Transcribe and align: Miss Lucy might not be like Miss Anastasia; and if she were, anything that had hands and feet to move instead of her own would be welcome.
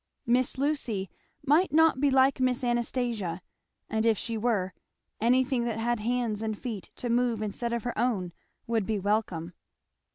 Miss 0.25 0.57
Lucy 0.57 1.11
might 1.45 1.71
not 1.71 1.99
be 1.99 2.09
like 2.09 2.39
Miss 2.39 2.63
Anastasia; 2.63 3.39
and 3.87 4.03
if 4.03 4.17
she 4.17 4.35
were, 4.35 4.73
anything 5.19 5.63
that 5.65 5.77
had 5.77 5.99
hands 5.99 6.41
and 6.41 6.57
feet 6.57 6.89
to 6.95 7.07
move 7.07 7.39
instead 7.43 7.71
of 7.71 7.83
her 7.83 7.95
own 7.95 8.33
would 8.65 8.87
be 8.87 8.97
welcome. 8.97 9.53